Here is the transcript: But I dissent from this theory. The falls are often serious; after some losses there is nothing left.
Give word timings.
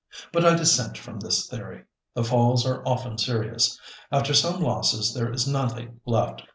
But 0.31 0.43
I 0.43 0.55
dissent 0.55 0.97
from 0.97 1.19
this 1.19 1.47
theory. 1.47 1.83
The 2.15 2.23
falls 2.23 2.65
are 2.65 2.81
often 2.87 3.19
serious; 3.19 3.79
after 4.11 4.33
some 4.33 4.59
losses 4.63 5.13
there 5.13 5.31
is 5.31 5.47
nothing 5.47 5.99
left. 6.07 6.41